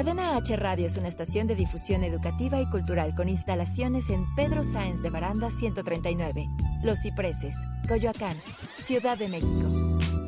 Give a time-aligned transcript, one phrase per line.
[0.00, 4.64] Cadena H Radio es una estación de difusión educativa y cultural con instalaciones en Pedro
[4.64, 6.48] Sáenz de Baranda 139,
[6.82, 7.54] Los Cipreses,
[7.86, 8.34] Coyoacán,
[8.78, 10.19] Ciudad de México.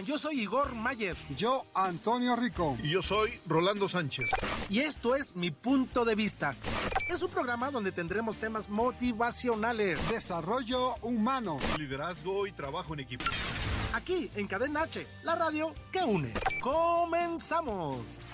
[0.00, 1.16] Yo soy Igor Mayer.
[1.36, 2.76] Yo, Antonio Rico.
[2.82, 4.30] Y yo soy Rolando Sánchez.
[4.68, 6.54] Y esto es Mi Punto de Vista.
[7.08, 13.24] Es un programa donde tendremos temas motivacionales, desarrollo humano, liderazgo y trabajo en equipo.
[13.92, 16.32] Aquí en Cadena H, la radio que une.
[16.60, 18.32] ¡Comenzamos!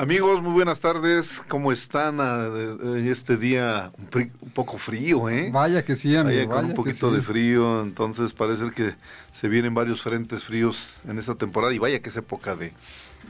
[0.00, 1.42] Amigos, muy buenas tardes.
[1.48, 5.50] ¿Cómo están en este día un, poco frío, eh?
[5.52, 6.38] Vaya que sí, amigo.
[6.38, 8.94] Vaya, con un poquito de frío, entonces parece que
[9.32, 12.74] se vienen varios frentes fríos en esta temporada y vaya que es época de,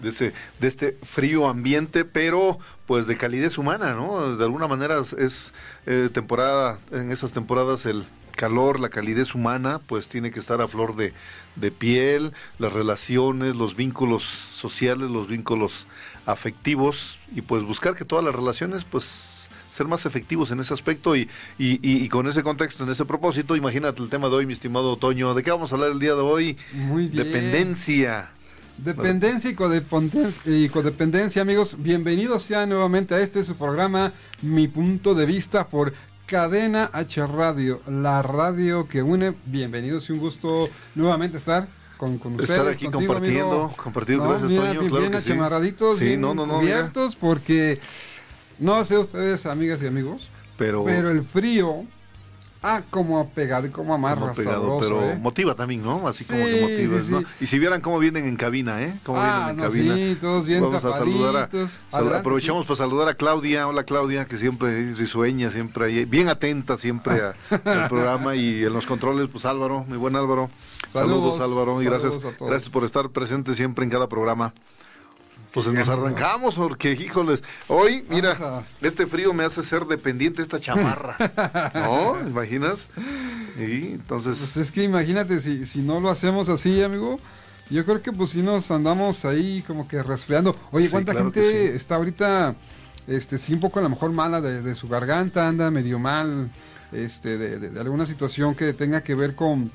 [0.03, 4.37] de, ese, de este frío ambiente, pero pues de calidez humana, ¿no?
[4.37, 5.55] De alguna manera es
[5.87, 8.05] eh, temporada, en esas temporadas el
[8.37, 11.15] calor, la calidez humana, pues tiene que estar a flor de,
[11.57, 15.87] de piel, las relaciones, los vínculos sociales, los vínculos
[16.29, 21.17] afectivos y pues buscar que todas las relaciones pues ser más efectivos en ese aspecto
[21.17, 24.93] y, y, con ese contexto, en ese propósito, imagínate el tema de hoy, mi estimado
[24.93, 26.59] Otoño, ¿de qué vamos a hablar el día de hoy?
[26.73, 27.25] Muy bien.
[27.25, 28.31] Dependencia.
[28.77, 31.77] Dependencia y codependencia, y codependencia, amigos.
[31.79, 34.13] Bienvenidos ya nuevamente a este su programa,
[34.43, 35.95] Mi Punto de Vista por
[36.27, 39.35] Cadena H Radio, la radio que une.
[39.47, 42.51] Bienvenidos y un gusto nuevamente estar con, ustedes.
[42.51, 44.81] Estar aquí compartiendo, compartiendo, gracias Toño.
[44.81, 47.79] Bien, bien achamarraditos, bien no, cubiertos, porque
[48.59, 51.85] no sé ustedes, amigas y amigos, pero, pero el frío
[52.61, 54.33] Ah, como pegado y como amarra.
[54.33, 55.17] pegado, pero ¿eh?
[55.17, 56.09] motiva también, ¿no?
[56.09, 57.25] Así como que motiva, ¿no?
[57.41, 58.95] Y si vieran cómo vienen en cabina, ¿eh?
[59.05, 59.95] Cómo ah, vienen en cabina.
[59.95, 61.49] Sí, todos bien Vamos a saludar
[61.93, 63.69] a, aprovechamos para saludar a Claudia.
[63.69, 67.21] Hola Claudia, que siempre risueña, siempre bien atenta siempre
[67.65, 70.51] al programa y en los controles, pues Álvaro, muy buen Álvaro.
[70.93, 74.55] Saludos, Álvaro y gracias, gracias por estar presente siempre en cada programa.
[75.53, 80.61] Pues nos arrancamos porque, híjoles, hoy, mira, este frío me hace ser dependiente de esta
[80.61, 81.17] chamarra.
[81.75, 82.21] ¿No?
[82.21, 82.89] ¿Imaginas?
[83.59, 84.37] Y entonces...
[84.39, 87.19] Pues es que imagínate, si, si no lo hacemos así, amigo,
[87.71, 90.55] yo creo que pues si nos andamos ahí como que resfriando.
[90.71, 92.55] Oye, ¿cuánta gente está ahorita,
[93.07, 96.51] este, sí, un poco a lo mejor mala de, su garganta, anda medio mal,
[96.93, 99.71] este, de alguna situación que tenga que ver con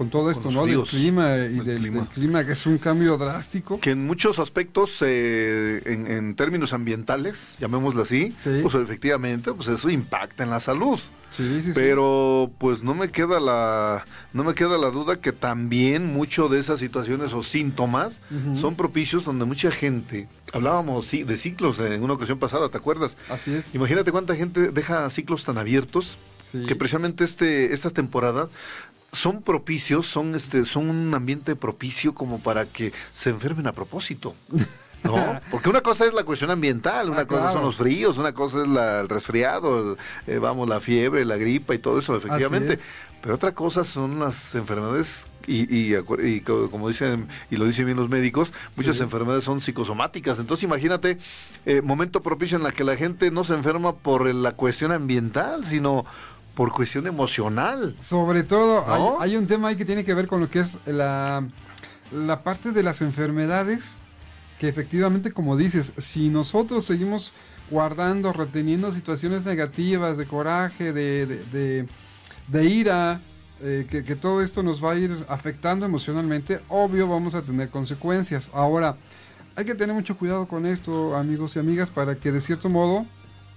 [0.00, 0.64] con todo esto, ¿no?
[0.64, 2.46] del clima y del, clima.
[2.46, 3.78] que es un cambio drástico.
[3.80, 10.42] Que en muchos aspectos, eh, en, términos ambientales, llamémoslo así, pues efectivamente, pues eso impacta
[10.42, 10.98] en la salud.
[11.28, 16.06] Sí, sí, Pero pues no me queda la no me queda la duda que también
[16.06, 18.22] mucho de esas situaciones o síntomas
[18.58, 23.18] son propicios donde mucha gente hablábamos sí, de ciclos en una ocasión pasada, ¿te acuerdas?
[23.28, 23.74] Así es.
[23.74, 26.16] Imagínate cuánta gente deja ciclos tan abiertos
[26.66, 28.48] que precisamente este estas temporadas
[29.12, 34.34] son propicios, son este, son un ambiente propicio como para que se enfermen a propósito.
[35.02, 35.40] ¿No?
[35.50, 38.62] Porque una cosa es la cuestión ambiental, una ah, cosa son los fríos, una cosa
[38.62, 39.96] es la, el resfriado,
[40.26, 42.78] eh, vamos, la fiebre, la gripa y todo eso, efectivamente.
[43.22, 48.08] Pero otra cosa son las enfermedades y, y, como dicen y lo dicen bien los
[48.08, 50.38] médicos, muchas enfermedades son psicosomáticas.
[50.38, 51.18] Entonces imagínate
[51.66, 55.66] eh, momento propicio en la que la gente no se enferma por la cuestión ambiental,
[55.66, 56.06] sino
[56.60, 57.96] por cuestión emocional.
[58.00, 58.84] Sobre todo,
[59.18, 61.42] hay, un tema ahí que tiene que ver con lo que es la,
[62.12, 63.96] la parte de las enfermedades,
[64.58, 67.32] que efectivamente, como dices, si nosotros seguimos
[67.70, 71.86] guardando, reteniendo situaciones negativas, de coraje, de,
[72.46, 73.22] de, ira,
[73.62, 77.70] eh, que, que, todo esto nos va a ir afectando emocionalmente, obvio vamos a tener
[77.70, 78.50] consecuencias.
[78.52, 78.96] Ahora,
[79.56, 83.06] hay que tener mucho cuidado con esto, amigos y amigas, para que de cierto modo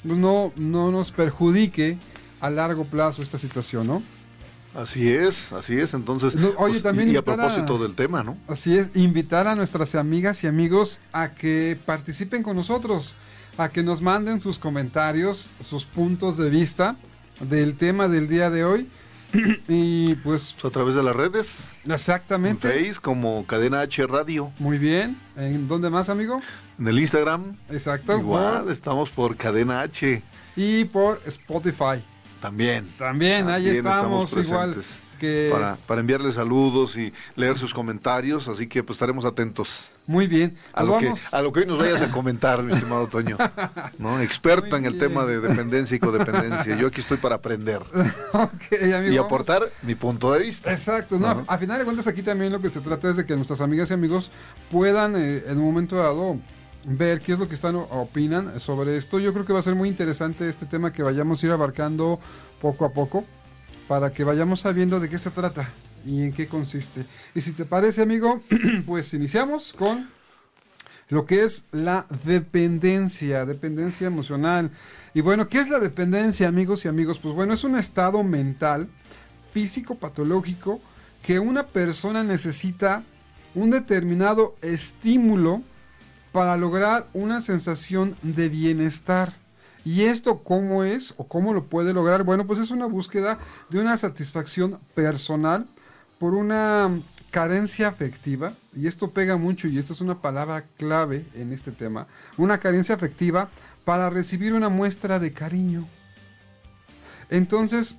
[0.05, 1.97] no, no nos perjudique
[2.43, 4.03] a largo plazo esta situación, ¿no?
[4.75, 5.93] Así es, así es.
[5.93, 8.37] Entonces, oye, pues, también y, a propósito del tema, ¿no?
[8.49, 13.15] Así es, invitar a nuestras amigas y amigos a que participen con nosotros,
[13.57, 16.97] a que nos manden sus comentarios, sus puntos de vista
[17.39, 18.89] del tema del día de hoy.
[19.69, 21.69] y pues a través de las redes.
[21.87, 22.67] Exactamente.
[22.67, 24.51] En Face como Cadena H Radio.
[24.59, 25.17] Muy bien.
[25.37, 26.41] ¿En dónde más, amigo?
[26.77, 27.55] En el Instagram.
[27.69, 28.17] Exacto.
[28.17, 30.21] Igual, estamos por Cadena H.
[30.57, 32.03] Y por Spotify.
[32.43, 32.91] También.
[32.97, 34.75] También, ahí estamos, igual.
[35.49, 39.89] para, para enviarle saludos y leer sus comentarios, así que pues estaremos atentos.
[40.07, 40.57] Muy bien.
[40.73, 43.37] A, lo que, a lo que hoy nos vayas a comentar, mi estimado Toño.
[43.97, 44.19] ¿no?
[44.21, 46.77] Experto en el tema de dependencia y codependencia.
[46.77, 47.81] Yo aquí estoy para aprender.
[49.09, 50.69] y aportar mi punto de vista.
[50.69, 51.17] Exacto.
[51.17, 53.61] No, a, final de cuentas, aquí también lo que se trata es de que nuestras
[53.61, 54.31] amigas y amigos
[54.69, 56.37] puedan, eh, en un momento dado,
[56.85, 59.19] ver qué es lo que están opinan sobre esto.
[59.19, 62.19] Yo creo que va a ser muy interesante este tema que vayamos a ir abarcando
[62.61, 63.23] poco a poco
[63.87, 65.69] para que vayamos sabiendo de qué se trata
[66.05, 67.05] y en qué consiste.
[67.33, 68.41] Y si te parece, amigo,
[68.85, 70.09] pues iniciamos con
[71.09, 74.71] lo que es la dependencia, dependencia emocional.
[75.13, 77.19] Y bueno, ¿qué es la dependencia, amigos y amigos?
[77.19, 78.87] Pues bueno, es un estado mental,
[79.53, 80.81] físico, patológico,
[81.21, 83.03] que una persona necesita
[83.55, 85.61] un determinado estímulo
[86.33, 89.33] para lograr una sensación de bienestar.
[89.85, 92.23] ¿Y esto cómo es o cómo lo puede lograr?
[92.23, 93.39] Bueno, pues es una búsqueda
[93.69, 95.65] de una satisfacción personal
[96.19, 96.89] por una
[97.31, 102.07] carencia afectiva, y esto pega mucho y esto es una palabra clave en este tema,
[102.37, 103.49] una carencia afectiva
[103.85, 105.85] para recibir una muestra de cariño.
[107.29, 107.97] Entonces,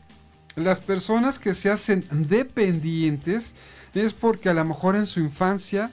[0.54, 3.54] las personas que se hacen dependientes
[3.92, 5.90] es porque a lo mejor en su infancia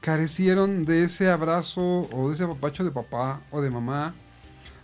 [0.00, 4.14] carecieron de ese abrazo o de ese papacho de papá o de mamá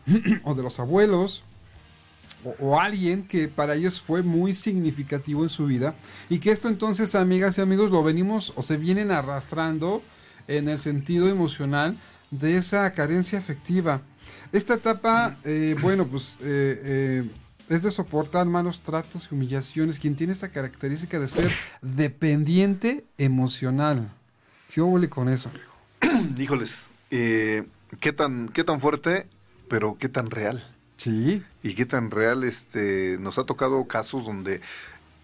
[0.45, 1.43] o de los abuelos
[2.61, 5.95] o, alguien que para ellos fue muy significativo en su vida
[6.29, 10.03] y que esto entonces amigas y amigos lo venimos o se vienen arrastrando
[10.47, 11.97] en el sentido emocional
[12.31, 14.03] de esa carencia afectiva.
[14.53, 17.25] Esta etapa, eh, bueno, pues eh, eh,
[17.69, 19.99] es de soportar malos tratos y humillaciones.
[19.99, 24.11] Quien tiene esta característica de ser dependiente emocional.
[24.73, 25.51] ¿Qué huele con eso,
[26.39, 26.75] Híjoles,
[27.11, 29.27] ¿qué, tan, ¿qué tan fuerte
[29.69, 30.65] pero qué tan real.
[30.97, 31.43] Sí.
[31.63, 34.61] Y qué tan real este nos ha tocado casos donde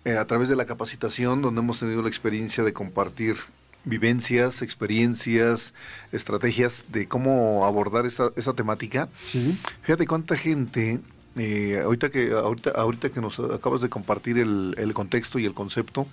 [0.04, 3.36] eh, a través de la capacitación, donde hemos tenido la experiencia de compartir
[3.84, 5.72] vivencias, experiencias,
[6.12, 9.08] estrategias de cómo abordar esa, esa temática.
[9.24, 9.58] Sí.
[9.82, 11.00] Fíjate cuánta gente,
[11.36, 15.54] eh, ahorita, que, ahorita, ahorita que nos acabas de compartir el, el contexto y el
[15.54, 16.06] concepto,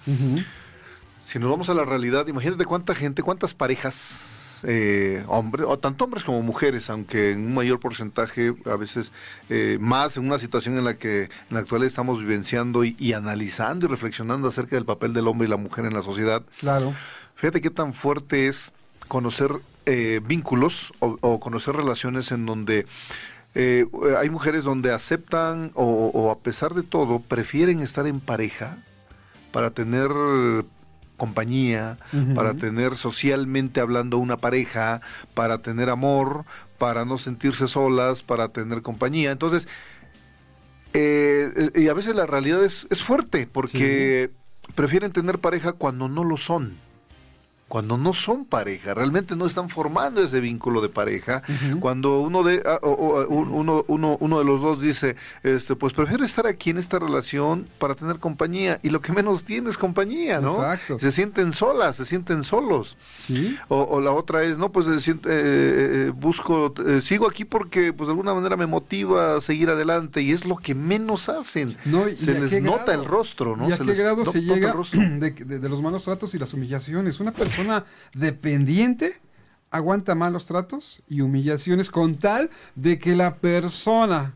[1.27, 6.05] si nos vamos a la realidad, imagínate cuánta gente, cuántas parejas eh, hombres, o tanto
[6.05, 9.11] hombres como mujeres, aunque en un mayor porcentaje, a veces
[9.49, 13.87] eh, más en una situación en la que en la actualidad estamos vivenciando y, analizando
[13.87, 16.43] y reflexionando acerca del papel del hombre y la mujer en la sociedad.
[16.59, 16.95] Claro.
[17.35, 18.71] Fíjate qué tan fuerte es
[19.09, 19.51] conocer
[19.85, 22.85] eh, vínculos o, conocer relaciones en donde
[23.53, 23.85] eh,
[24.17, 28.77] hay mujeres donde aceptan o, o a pesar de todo prefieren estar en pareja
[29.51, 30.09] para tener
[31.17, 31.97] compañía,
[32.35, 35.01] para tener socialmente hablando una pareja,
[35.33, 36.45] para tener amor,
[36.77, 39.31] para no sentirse solas, para tener compañía.
[39.31, 39.67] Entonces,
[40.93, 44.29] eh, y a veces la realidad es, es fuerte porque
[44.75, 46.86] prefieren tener pareja cuando no lo son
[47.67, 51.43] cuando no son pareja, realmente no están formando ese vínculo de pareja,
[51.81, 56.47] cuando uno de ah, uno, uno, uno de los dos dice, este, pues prefiero estar
[56.47, 60.51] aquí en esta relación para tener compañía y lo que menos tiene es compañía, ¿no?
[60.51, 60.99] Exacto.
[60.99, 62.95] Se sienten solas, se sienten solos.
[63.19, 63.57] Sí.
[63.67, 68.11] O, la otra es, no, pues eh, eh, busco, eh, sigo aquí porque pues de
[68.11, 71.75] alguna manera me motiva a seguir adelante y es lo que menos hacen.
[71.83, 73.67] No, se les nota el rostro, ¿no?
[73.67, 77.19] ¿Y a qué grado se llega de, de los malos tratos y las humillaciones?
[77.19, 79.19] Una persona persona dependiente
[79.71, 84.33] aguanta malos tratos y humillaciones con tal de que la persona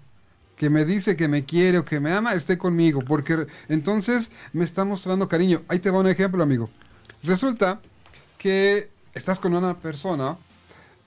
[0.56, 4.64] que me dice que me quiere o que me ama esté conmigo, porque entonces me
[4.64, 5.62] está mostrando cariño.
[5.68, 6.70] Ahí te va un ejemplo, amigo.
[7.24, 7.80] Resulta
[8.38, 10.38] que estás con una persona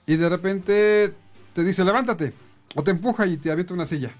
[0.06, 1.14] y de repente
[1.52, 2.32] te dice, levántate,
[2.76, 4.10] o te empuja y te avienta una silla.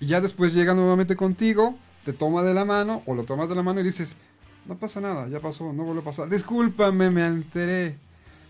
[0.00, 3.54] Y ya después llega nuevamente contigo, te toma de la mano, o lo tomas de
[3.54, 4.16] la mano y dices,
[4.66, 6.28] no pasa nada, ya pasó, no vuelve a pasar.
[6.28, 7.96] Discúlpame, me alteré.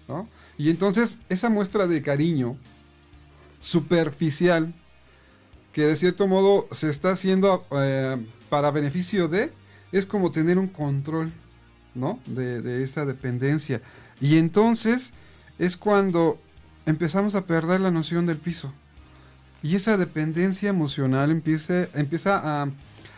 [0.09, 0.29] ¿no?
[0.59, 2.57] Y entonces esa muestra de cariño
[3.61, 4.73] superficial,
[5.73, 8.17] que de cierto modo se está haciendo eh,
[8.49, 9.53] para beneficio de,
[9.93, 11.33] es como tener un control,
[11.95, 12.19] ¿no?
[12.27, 13.83] De, de esa dependencia.
[14.21, 15.13] Y entonces
[15.59, 16.39] es cuando
[16.87, 18.73] empezamos a perder la noción del piso.
[19.63, 22.69] Y esa dependencia emocional empieza, empieza a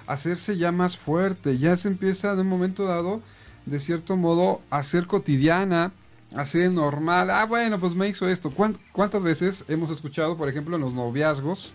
[0.08, 3.20] hacerse ya más fuerte, ya se empieza de un momento dado,
[3.66, 5.92] de cierto modo, a ser cotidiana,
[6.34, 7.30] a ser normal.
[7.30, 8.50] Ah, bueno, pues me hizo esto.
[8.92, 11.72] ¿Cuántas veces hemos escuchado, por ejemplo, en los noviazgos,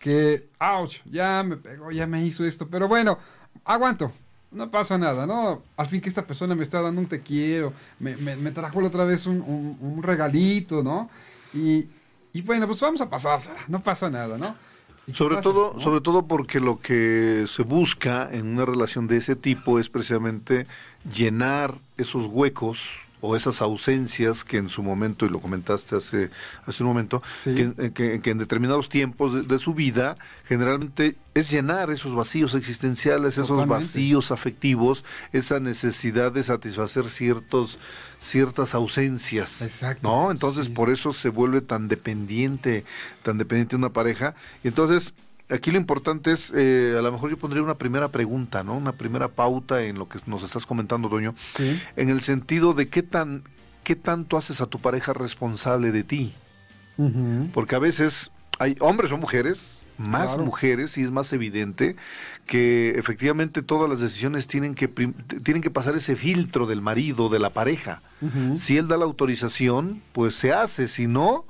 [0.00, 3.18] que, ouch, ya me pegó, ya me hizo esto, pero bueno,
[3.64, 4.10] aguanto,
[4.50, 5.62] no pasa nada, ¿no?
[5.76, 8.88] Al fin que esta persona me está dando un te quiero, me, me, trajo la
[8.88, 9.40] otra vez un,
[9.80, 11.08] un, regalito, ¿no?
[11.54, 11.86] Y,
[12.32, 14.56] y, bueno, pues vamos a pasársela, no pasa nada, ¿no?
[15.14, 19.80] Sobre todo, sobre todo porque lo que se busca en una relación de ese tipo
[19.80, 20.66] es precisamente
[21.12, 22.88] llenar esos huecos
[23.22, 26.30] o esas ausencias que en su momento, y lo comentaste hace,
[26.66, 32.14] hace un momento, eh, que, en determinados tiempos de, su vida generalmente es llenar esos
[32.16, 37.78] vacíos existenciales, esos vacíos afectivos, esa necesidad de satisfacer ciertos
[38.18, 39.62] ciertas ausencias.
[39.62, 40.08] Exacto.
[40.08, 40.30] ¿No?
[40.30, 42.84] Entonces por eso se vuelve tan dependiente,
[43.22, 44.34] tan dependiente una pareja.
[44.64, 45.12] Y entonces
[45.52, 48.76] aquí lo importante es, eh, a lo mejor yo pondría una primera pregunta, ¿no?
[48.76, 51.80] Una primera pauta en lo que nos estás comentando, Doño, sí.
[51.96, 53.42] en el sentido de qué tan,
[53.84, 56.32] qué tanto haces a tu pareja responsable de ti.
[57.52, 61.96] Porque a veces hay hombres o mujeres, más mujeres y es más evidente
[62.46, 67.38] que efectivamente todas las decisiones tienen que tienen que pasar ese filtro del marido, de
[67.38, 68.02] la pareja.
[68.54, 71.44] Si él da la autorización, pues se hace, si no,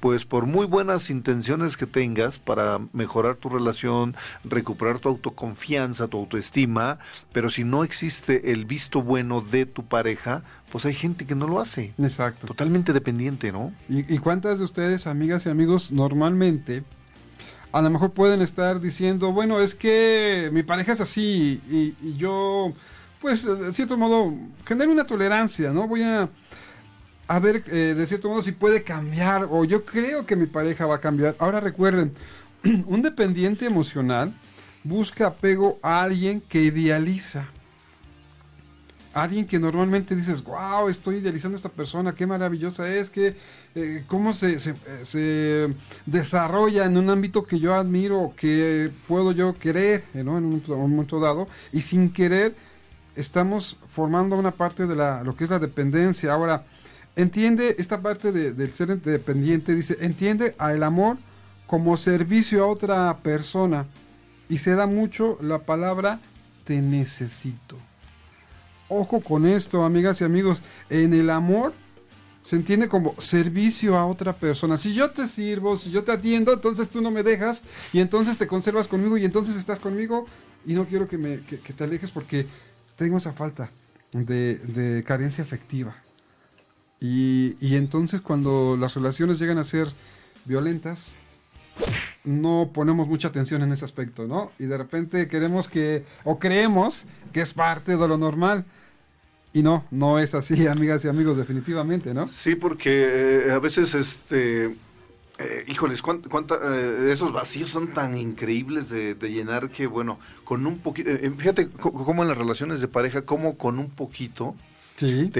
[0.00, 4.14] pues por muy buenas intenciones que tengas para mejorar tu relación,
[4.44, 6.98] recuperar tu autoconfianza, tu autoestima,
[7.32, 11.48] pero si no existe el visto bueno de tu pareja, pues hay gente que no
[11.48, 11.94] lo hace.
[11.98, 12.46] Exacto.
[12.46, 13.72] Totalmente dependiente, ¿no?
[13.88, 16.84] ¿Y, y cuántas de ustedes, amigas y amigos, normalmente
[17.72, 22.72] a lo mejor pueden estar diciendo, bueno, es que mi pareja es así y, yo,
[23.20, 24.32] pues, de cierto modo,
[24.66, 25.86] genero una tolerancia, ¿no?
[25.86, 26.28] Voy a,
[27.28, 30.86] a ver, eh, de cierto modo, si puede cambiar o yo creo que mi pareja
[30.86, 31.36] va a cambiar.
[31.38, 32.12] Ahora recuerden,
[32.86, 34.34] un dependiente emocional
[34.82, 37.48] busca apego a alguien que idealiza
[39.12, 43.34] alguien que normalmente dices, wow, estoy idealizando a esta persona, qué maravillosa es, que,
[43.74, 45.74] eh, cómo se, se,
[46.06, 51.48] desarrolla en un ámbito que yo admiro, que puedo yo querer en un, momento dado,
[51.72, 52.54] y sin querer
[53.16, 56.32] estamos formando una parte de la, lo que es la dependencia.
[56.32, 56.64] Ahora,
[57.18, 61.18] entiende esta parte del ser dependiente, dice, entiende al amor
[61.66, 63.86] como servicio a otra persona,
[64.48, 66.20] y se da mucho la palabra
[66.64, 67.76] te necesito.
[68.88, 70.62] Ojo con esto, amigas y amigos.
[70.88, 71.74] En el amor
[72.42, 74.78] se entiende como servicio a otra persona.
[74.78, 78.38] Si yo te sirvo, si yo te atiendo, entonces tú no me dejas y entonces
[78.38, 80.26] te conservas conmigo y entonces estás conmigo
[80.64, 82.46] y no quiero que, me, te alejes porque
[82.96, 83.70] tengo esa falta
[84.12, 85.94] de, carencia afectiva.
[87.00, 89.88] Y, y, entonces cuando las relaciones llegan a ser
[90.44, 91.16] violentas,
[92.24, 94.52] no ponemos mucha atención en ese aspecto, ¿no?
[94.58, 98.64] Y de repente queremos que, o creemos que es parte de lo normal.
[99.52, 102.26] Y no, no es así, amigas y amigos, definitivamente, ¿no?
[102.26, 104.76] Sí, porque eh, a veces, este,
[105.38, 110.78] eh, híjoles, cuánta, eh, esos vacíos son tan increíbles de, llenar que, bueno, con un
[110.78, 114.54] poquito, fíjate cómo en las relaciones de pareja, como con un poquito,
[114.98, 115.30] sí.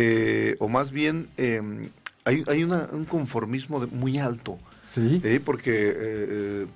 [0.59, 1.91] o más bien, em,
[2.25, 4.59] hay, hay un conformismo muy alto.
[4.87, 5.21] Sí.
[5.45, 6.67] porque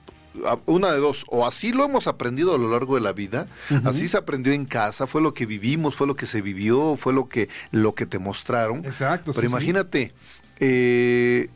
[0.66, 3.46] una de dos, o así lo hemos aprendido a lo largo de la vida,
[3.84, 7.12] así se aprendió en casa, fue lo que vivimos, fue lo que se vivió, fue
[7.12, 8.84] lo que, lo que te mostraron.
[8.84, 9.32] Exacto.
[9.34, 10.12] Pero imagínate,
[10.60, 11.50] eh,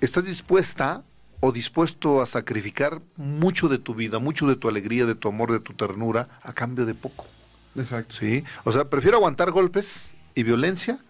[0.00, 1.02] estás dispuesta
[1.40, 5.52] o dispuesto a sacrificar mucho de tu vida, mucho de tu alegría, de tu amor,
[5.52, 7.26] de tu ternura, a cambio de poco.
[7.76, 8.16] Exacto.
[8.18, 11.00] Sí, o sea, prefiero aguantar golpes y violencia,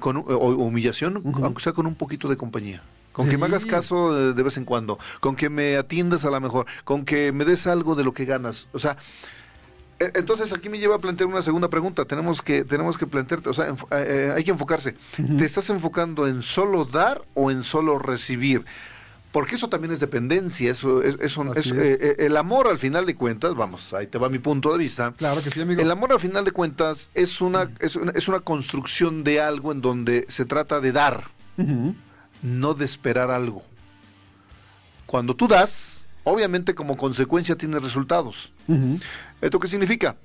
[0.00, 2.82] con, o humillación, aunque sea con un poquito de compañía.
[3.12, 6.38] Con que me hagas caso de, vez en cuando, con que me atiendas a la
[6.38, 8.68] mejor, con que me des algo de lo que ganas.
[8.74, 8.98] O sea,
[9.98, 12.04] e, entonces aquí me lleva a plantear una segunda pregunta.
[12.04, 14.96] Tenemos que, tenemos que plantearte, o sea, eh, eh, hay que enfocarse.
[15.16, 18.66] ¿Te estás enfocando en solo dar o en solo recibir?
[19.36, 23.92] Porque eso también es dependencia, eso es, eh, el amor al final de cuentas, vamos,
[23.92, 25.12] ahí te va mi punto de vista.
[25.12, 25.78] Claro que sí, amigo.
[25.82, 29.72] El amor al final de cuentas es una, es una, es una construcción de algo
[29.72, 31.24] en donde se trata de dar
[32.40, 33.62] no de esperar algo.
[35.04, 38.50] Cuando tú das, obviamente como consecuencia tienes resultados.
[39.42, 40.16] ¿Esto qué significa?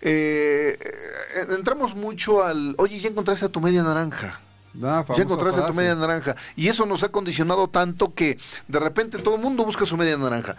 [0.00, 4.40] Eh, eh, entramos mucho al, oye, ya encontraste a tu media naranja.
[4.82, 6.36] Ah, ya encontraste tu media naranja.
[6.56, 8.38] Y eso nos ha condicionado tanto que
[8.68, 10.56] de repente todo el mundo busca su media naranja.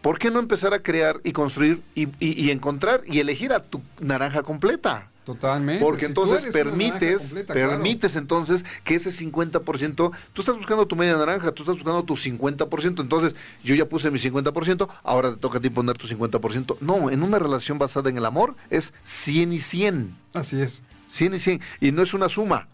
[0.00, 4.42] ¿Por qué no empezar a crear y construir y encontrar y elegir a tu naranja
[4.42, 5.12] completa?
[5.24, 5.84] Totalmente.
[5.84, 11.62] Porque entonces permites, permites entonces que ese 50%, tú estás buscando tu media naranja, tú
[11.62, 15.70] estás buscando tu 50%, entonces yo ya puse mi 50%, ahora te toca a ti
[15.70, 16.78] poner tu 50%.
[16.80, 20.16] No, en una relación basada en el amor es 100 y 100.
[20.34, 20.82] Así es.
[21.08, 21.60] 100 y 100.
[21.80, 22.66] Y no es una suma,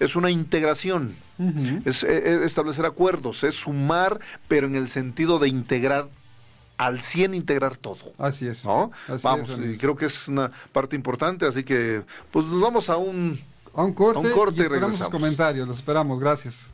[0.00, 1.14] es una integración.
[1.84, 6.08] es, es establecer acuerdos, es sumar, pero en el sentido de integrar
[6.76, 8.12] al 100 integrar todo.
[8.18, 8.64] Así es.
[8.64, 8.90] ¿No?
[9.22, 13.40] vamos, y creo que es una parte importante, así que pues nos vamos a un,
[13.74, 14.20] a un corte,
[14.56, 16.72] y, esperamos sus comentarios, los esperamos, gracias.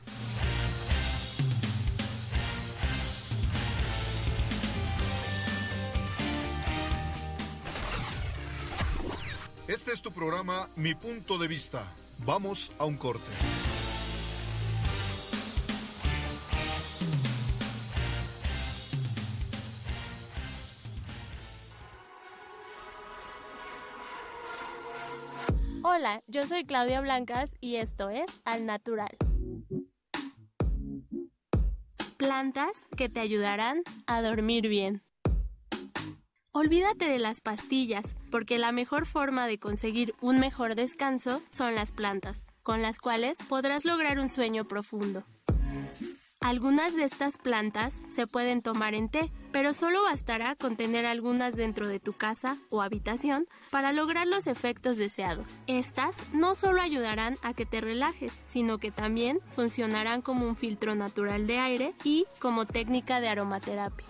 [10.03, 11.85] Tu programa Mi Punto de Vista.
[12.25, 13.31] Vamos a un corte.
[25.83, 29.17] Hola, yo soy Claudia Blancas y esto es Al Natural.
[32.17, 35.03] Plantas que te ayudarán a dormir bien.
[36.53, 41.93] Olvídate de las pastillas, porque la mejor forma de conseguir un mejor descanso son las
[41.93, 45.23] plantas, con las cuales podrás lograr un sueño profundo.
[46.41, 51.55] Algunas de estas plantas se pueden tomar en té, pero solo bastará con tener algunas
[51.55, 55.63] dentro de tu casa o habitación para lograr los efectos deseados.
[55.69, 60.97] Estas no solo ayudarán a que te relajes, sino que también funcionarán como un filtro
[60.97, 64.07] natural de aire y como técnica de aromaterapia.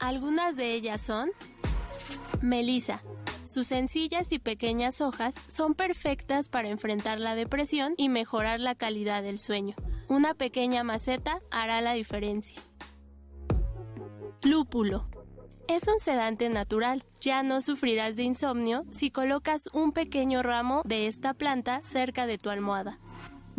[0.00, 1.30] Algunas de ellas son
[2.40, 3.02] Melisa,
[3.50, 9.24] sus sencillas y pequeñas hojas son perfectas para enfrentar la depresión y mejorar la calidad
[9.24, 9.74] del sueño.
[10.08, 12.62] Una pequeña maceta hará la diferencia.
[14.42, 15.08] Lúpulo.
[15.66, 17.04] Es un sedante natural.
[17.20, 22.38] Ya no sufrirás de insomnio si colocas un pequeño ramo de esta planta cerca de
[22.38, 23.00] tu almohada.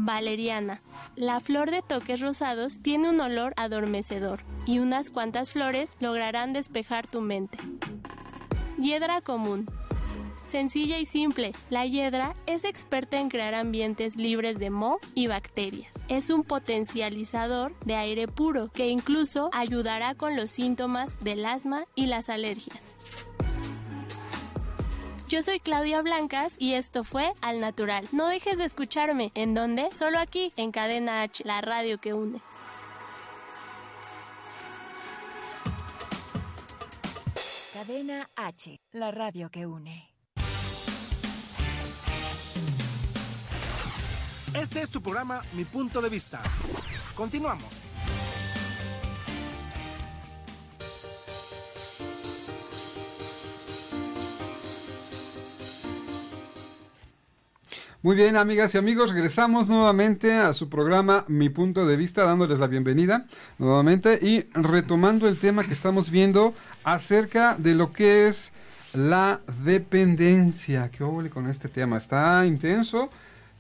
[0.03, 0.81] Valeriana.
[1.15, 7.05] La flor de toques rosados tiene un olor adormecedor y unas cuantas flores lograrán despejar
[7.05, 7.57] tu mente.
[8.79, 9.67] Hiedra común.
[10.35, 15.93] Sencilla y simple, la hiedra es experta en crear ambientes libres de moho y bacterias.
[16.09, 22.07] Es un potencializador de aire puro que incluso ayudará con los síntomas del asma y
[22.07, 22.81] las alergias.
[25.31, 28.05] Yo soy Claudia Blancas y esto fue Al Natural.
[28.11, 29.31] No dejes de escucharme.
[29.33, 29.87] ¿En dónde?
[29.93, 32.41] Solo aquí, en Cadena H, la radio que une.
[37.71, 40.09] Cadena H, la radio que une.
[44.53, 46.41] Este es tu programa Mi Punto de Vista.
[47.15, 47.90] Continuamos.
[58.03, 62.57] Muy bien, amigas y amigos, regresamos nuevamente a su programa Mi Punto de Vista, dándoles
[62.57, 63.27] la bienvenida
[63.59, 68.53] nuevamente y retomando el tema que estamos viendo acerca de lo que es
[68.93, 70.89] la dependencia.
[70.89, 71.97] ¿Qué hubo con este tema?
[71.97, 73.11] Está intenso,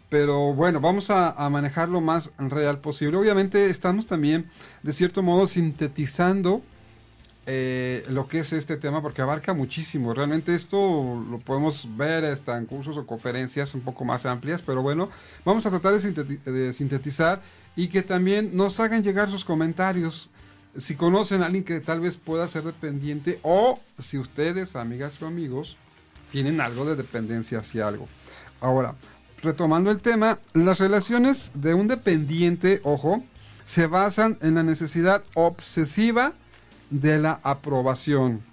[0.09, 3.17] pero bueno, vamos a, a manejar lo más real posible.
[3.17, 4.49] Obviamente estamos también,
[4.81, 6.63] de cierto modo, sintetizando
[7.47, 10.13] eh, lo que es este tema porque abarca muchísimo.
[10.13, 14.81] Realmente esto lo podemos ver hasta en cursos o conferencias un poco más amplias, pero
[14.83, 15.09] bueno,
[15.43, 17.41] vamos a tratar de, sintetizar
[17.75, 20.29] y que también nos hagan llegar sus comentarios.
[20.77, 25.25] Si conocen a alguien que tal vez pueda ser dependiente o si ustedes, amigas o
[25.25, 25.77] amigos,
[26.31, 28.07] tienen algo de dependencia hacia algo.
[28.61, 28.95] Ahora,
[29.41, 33.23] retomando el tema, las relaciones de un dependiente, ojo,
[33.65, 36.33] se basan en la necesidad obsesiva
[36.91, 38.43] de la aprobación.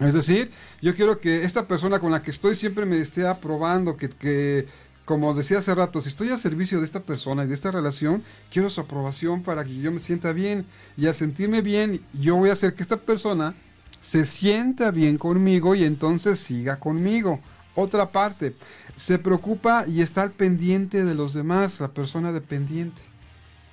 [0.00, 3.96] Es decir, yo quiero que esta persona con la que estoy siempre me esté aprobando,
[3.96, 4.66] que, que,
[5.04, 8.22] como decía hace rato, si estoy a servicio de esta persona y de esta relación,
[8.50, 10.66] quiero su aprobación para que yo me sienta bien.
[10.96, 13.54] Y al sentirme bien, yo voy a hacer que esta persona
[14.00, 17.40] se sienta bien conmigo y entonces siga conmigo.
[17.74, 18.54] Otra parte,
[18.96, 23.02] se preocupa y está al pendiente de los demás, la persona dependiente.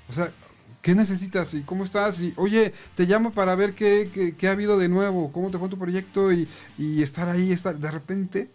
[0.09, 0.31] O sea,
[0.81, 1.53] ¿qué necesitas?
[1.53, 2.21] ¿Y cómo estás?
[2.21, 5.69] Y, oye, te llamo para ver qué, qué, ha habido de nuevo, cómo te fue
[5.69, 8.49] tu proyecto y, y, estar ahí, estar, de repente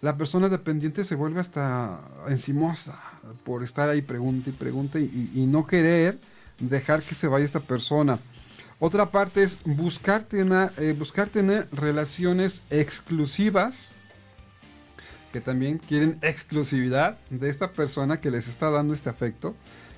[0.00, 2.98] la persona dependiente se vuelve hasta encimosa
[3.44, 6.18] por estar ahí, pregunta y pregunta y, no querer
[6.58, 8.18] dejar que se vaya esta persona.
[8.78, 13.92] Otra parte es buscar tener, eh, buscar tener relaciones exclusivas
[15.32, 19.54] que también quieren exclusividad de esta persona que les está dando este afecto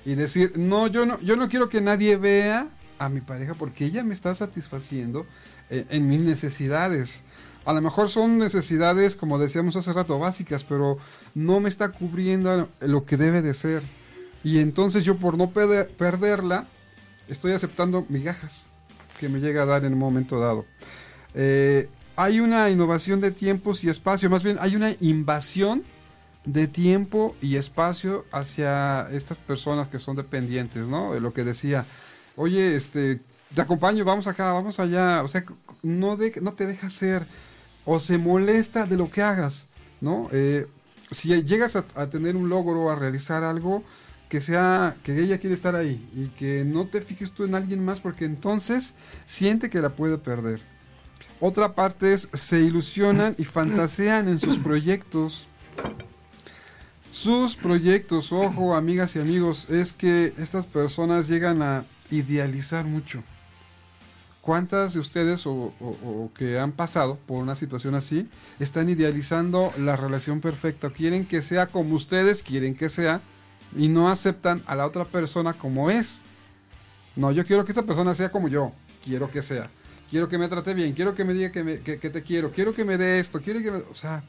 [0.09, 2.67] y decir, no, yo no, yo no quiero que nadie vea
[2.97, 5.27] a mi pareja porque ella me está satisfaciendo
[5.69, 7.23] en, en mis necesidades.
[7.63, 10.97] A lo mejor son necesidades, como decíamos hace rato, básicas, pero
[11.35, 13.83] no me está cubriendo lo que debe de ser.
[14.43, 16.65] Y entonces yo por no perderla,
[17.27, 18.65] estoy aceptando migajas
[19.19, 20.65] que me llega a dar en un momento dado.
[21.35, 25.83] Eh, hay una innovación de tiempos y espacio, más bien hay una invasión
[26.45, 31.17] de tiempo y espacio hacia estas personas que son dependientes, ¿no?
[31.19, 31.85] Lo que decía,
[32.35, 33.21] oye, este,
[33.53, 35.43] te acompaño, vamos acá, vamos allá, o sea,
[35.83, 37.25] no, de, no te deja hacer
[37.85, 39.65] o se molesta de lo que hagas,
[40.01, 40.29] ¿no?
[40.31, 40.67] Eh,
[41.11, 43.83] si llegas a, a, tener un logro, a realizar algo,
[44.29, 47.83] que sea, que ella quiere estar ahí y que no te fijes tú en alguien
[47.83, 48.93] más porque entonces
[49.25, 50.59] siente que la puede perder.
[51.41, 55.47] Otra parte es se ilusionan y fantasean en sus proyectos.
[57.11, 63.23] Sus proyectos, ojo, amigas y amigos, es que estas personas llegan a idealizar mucho.
[64.41, 68.27] ¿Cuántas de ustedes o, que han pasado por una situación así
[68.59, 70.89] están idealizando la relación perfecta?
[70.89, 73.21] Quieren que sea como ustedes quieren que sea
[73.75, 76.23] y no aceptan a la otra persona como es.
[77.15, 78.71] No, yo quiero que esa persona sea como yo
[79.03, 79.69] quiero que sea.
[80.09, 81.63] Quiero que me trate bien, quiero que me diga que,
[82.09, 83.77] te quiero, quiero que me dé esto, quiero que me...
[83.79, 84.23] O sea,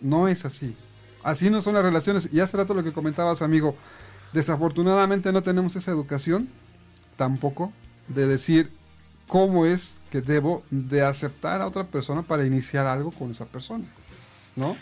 [0.00, 0.74] no es así.
[1.22, 2.28] Así no son las relaciones.
[2.32, 3.76] Y hace rato lo que comentabas, amigo,
[4.32, 6.48] desafortunadamente no tenemos esa educación
[7.16, 7.72] tampoco
[8.08, 8.70] de decir
[9.28, 13.84] cómo es que debo de aceptar a otra persona para iniciar algo con esa persona,
[14.56, 14.76] ¿no?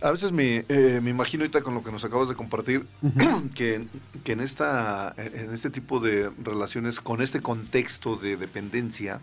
[0.00, 2.86] A veces me, eh, me imagino ahorita con lo que nos acabas de compartir,
[3.54, 3.86] que,
[4.24, 9.20] en, esta, en este tipo de relaciones, con este contexto de dependencia,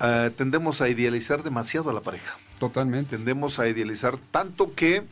[0.00, 2.36] eh, tendemos a idealizar demasiado a la pareja.
[2.58, 3.16] Totalmente.
[3.16, 5.02] Tendemos a idealizar tanto que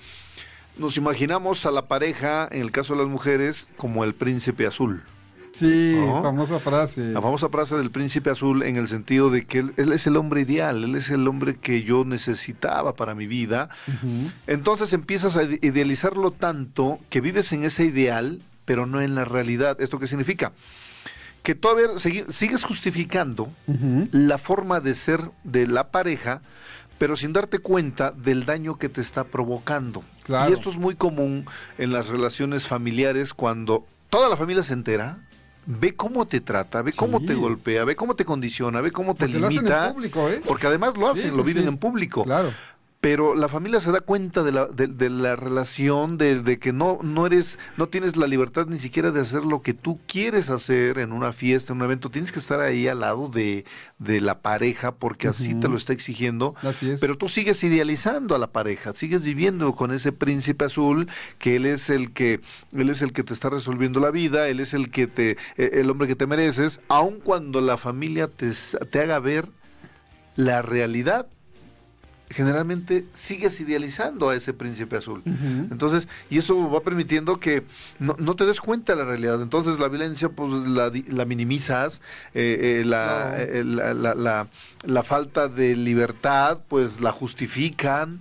[0.79, 5.03] nos imaginamos a la pareja, en el caso de las mujeres, como el príncipe azul.
[5.53, 7.13] Sí, famosa frase.
[7.13, 10.41] La famosa frase del príncipe azul en el sentido de que él, es el hombre
[10.41, 13.69] ideal, él es el hombre que yo necesitaba para mi vida.
[14.49, 19.81] Entonces empiezas a idealizarlo tanto que vives en ese ideal, pero no en la realidad.
[19.81, 20.51] ¿Esto qué significa?
[21.45, 21.87] Que todavía
[22.31, 23.49] sigues justificando
[24.11, 26.43] la forma de ser de la pareja,
[27.05, 30.03] pero sin darte cuenta del daño que te está provocando.
[30.27, 31.45] Y esto es muy común
[31.77, 35.19] en las relaciones familiares cuando toda la familia se entera,
[35.67, 39.29] ve cómo te trata, ve cómo te golpea, ve cómo te condiciona, ve cómo te
[39.29, 39.89] limita.
[39.89, 40.41] en público, ¿eh?
[40.47, 42.25] Porque además lo hacen, lo viven en público.
[42.25, 42.53] Claro
[43.05, 47.27] pero la familia se da cuenta de la, de, la relación, de, que no, no
[47.27, 51.13] eres, no tienes la libertad ni siquiera de hacer lo que tú quieres hacer en
[51.13, 53.67] una fiesta, en un evento, tienes que estar ahí al lado de,
[53.99, 57.01] la pareja porque así te lo está exigiendo, así es.
[57.03, 61.07] pero tú sigues idealizando a la pareja, sigues viviendo con ese príncipe azul,
[61.39, 62.41] que él es el que,
[62.73, 65.81] él es el que te está resolviendo la vida, él es el que te, e,
[65.81, 68.51] el hombre que te mereces, aun cuando la familia te,
[68.91, 69.51] te haga ver
[70.37, 71.29] la realidad
[72.31, 75.23] generalmente sigues idealizando a ese príncipe azul.
[75.25, 77.65] Entonces, y eso va permitiendo que
[77.99, 79.41] no, te des cuenta de la realidad.
[79.43, 82.01] Entonces, la violencia, pues la, la minimizas,
[82.35, 84.49] eh, eh, la,
[84.85, 88.21] la, falta de libertad, pues la justifican,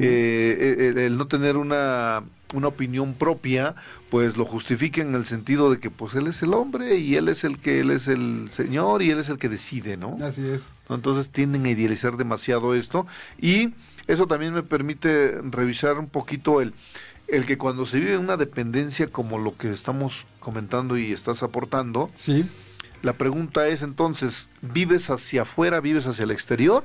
[0.00, 2.22] eh, el no tener una
[2.54, 3.74] una opinión propia,
[4.12, 7.30] pues lo justifica en el sentido de que pues él es el hombre y él
[7.30, 10.18] es el que él es el señor y él es el que decide, ¿no?
[10.22, 10.68] Así es.
[10.90, 13.06] Entonces tienden a idealizar demasiado esto
[13.40, 13.70] y
[14.08, 16.74] eso también me permite revisar un poquito el
[17.26, 22.10] el que cuando se vive una dependencia como lo que estamos comentando y estás aportando,
[22.14, 22.44] sí.
[23.00, 26.84] La pregunta es entonces, ¿vives hacia afuera, vives hacia el exterior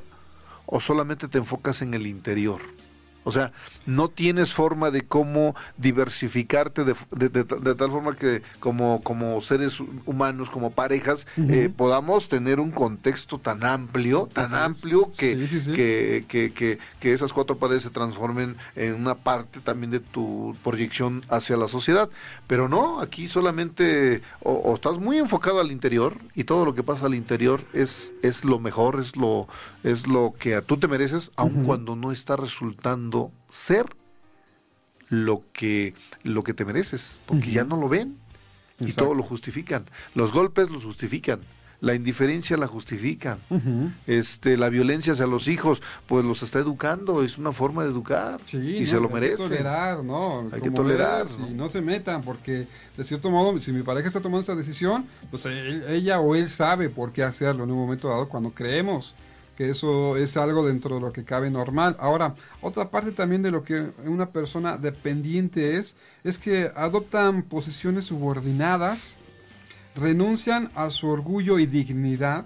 [0.65, 2.61] o solamente te enfocas en el interior?
[3.27, 3.51] O sea,
[3.85, 10.71] no tienes forma de cómo diversificarte de, tal forma que como, como seres humanos, como
[10.71, 15.35] parejas, eh, podamos tener un contexto tan amplio, tan amplio que,
[15.75, 21.25] Que, que, que, esas cuatro paredes se transformen en una parte también de tu proyección
[21.27, 22.09] hacia la sociedad.
[22.47, 27.07] Pero no, aquí solamente o, estás muy enfocado al interior y todo lo que pasa
[27.07, 29.49] al interior es, es lo mejor, es lo,
[29.91, 33.85] es lo que tú te mereces, aun cuando no está resultando ser
[35.09, 38.17] lo que, lo que te mereces, porque ya no lo ven
[38.79, 39.85] y todo lo justifican.
[40.13, 41.39] Los golpes los justifican,
[41.79, 43.37] la indiferencia la justifican,
[44.07, 48.41] este, la violencia hacia los hijos, pues los está educando, es una forma de educar
[48.51, 49.43] y se lo merece.
[49.43, 50.49] Hay que tolerar, ¿no?
[50.51, 51.27] Hay que tolerar.
[51.49, 51.69] Y ¿no?
[51.69, 56.19] se metan, porque de cierto modo, si mi pareja está tomando esta decisión, pues ella
[56.19, 59.15] o él sabe por qué hacerlo en un momento dado cuando creemos
[59.57, 61.97] que eso es algo dentro de lo que cabe normal.
[61.99, 68.05] Ahora, otra parte también de lo que una persona dependiente es, es que adoptan posiciones
[68.05, 69.15] subordinadas,
[69.95, 72.45] renuncian a su orgullo y dignidad,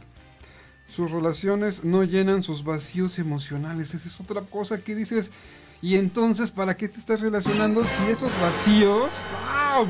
[0.87, 3.93] sus relaciones no llenan sus vacíos emocionales.
[3.93, 5.31] Esa es otra cosa que dices.
[5.81, 9.21] Y entonces, ¿para qué te estás relacionando si esos vacíos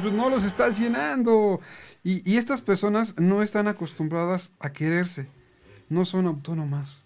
[0.01, 1.59] pues no los estás llenando?
[2.03, 5.27] Y, y estas personas no están acostumbradas a quererse,
[5.87, 7.03] no son autónomas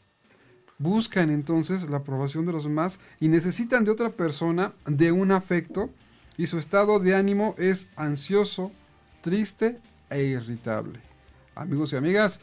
[0.78, 5.90] buscan entonces la aprobación de los demás y necesitan de otra persona, de un afecto,
[6.38, 8.72] y su estado de ánimo es ansioso,
[9.22, 11.00] triste e irritable.
[11.56, 12.42] Amigos y amigas,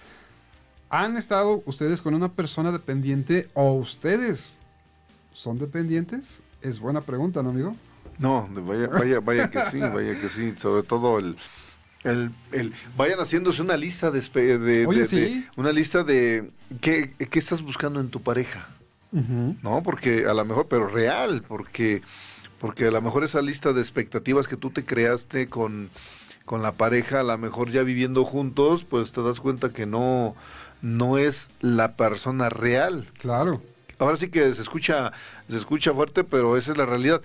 [0.89, 4.59] ¿han estado ustedes con una persona dependiente o ustedes
[5.35, 6.43] son dependientes?
[6.63, 7.77] Es buena pregunta, ¿no, amigo?
[8.19, 10.55] No, vaya, vaya, vaya que sí, vaya que sí.
[10.59, 11.37] Sobre todo el,
[12.05, 14.21] El, el, vayan haciéndose una lista de,
[14.59, 18.69] de, una lista de qué, qué, estás buscando en tu pareja.
[19.13, 22.01] No, porque a lo mejor, pero real, porque,
[22.59, 25.91] porque a lo mejor esa lista de expectativas que tú te creaste con,
[26.47, 30.35] con la pareja, a lo mejor ya viviendo juntos, pues te das cuenta que no,
[30.81, 33.07] no es la persona real.
[33.19, 33.63] Claro.
[33.99, 35.13] Ahora sí que se escucha,
[35.49, 37.21] se escucha fuerte, pero esa es la realidad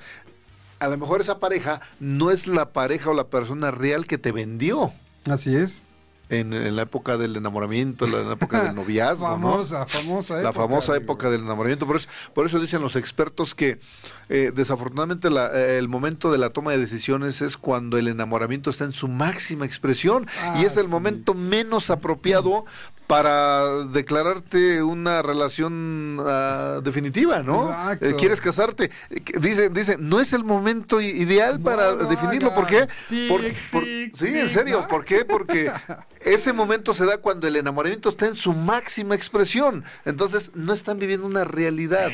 [0.79, 4.31] a lo mejor esa pareja no es la pareja o la persona real que te
[4.31, 4.91] vendió.
[5.29, 5.83] Así es.
[6.29, 9.25] En, la época del enamoramiento, en la época del noviazgo.
[9.25, 10.43] famosa, famosa época.
[10.43, 11.87] La famosa época del enamoramiento.
[11.87, 13.79] Por eso, por eso dicen los expertos que
[14.27, 18.83] eh, desafortunadamente eh, el momento de la toma de decisiones es cuando el enamoramiento está
[18.83, 20.27] en su máxima expresión
[20.59, 22.65] y es ah, el momento menos apropiado
[23.08, 27.74] para declararte una relación ah, definitiva, ¿no?
[28.02, 28.91] Eh, ¿Quieres casarte?
[29.39, 32.54] Dice, dice, no es el momento ideal para definirlo.
[32.54, 32.88] ¿Por qué?
[33.10, 34.88] sí, en serio.
[34.89, 35.24] ¿Por qué?
[35.24, 35.72] Porque
[36.20, 39.86] ese momento se da cuando el enamoramiento está en su máxima expresión.
[40.04, 42.10] Entonces, no están viviendo una realidad,